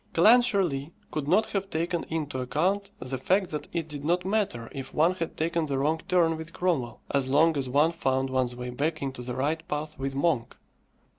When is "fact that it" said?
3.19-3.87